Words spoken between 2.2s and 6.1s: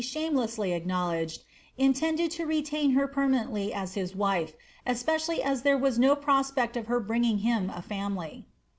to retain her permanently as his wife, especially as there was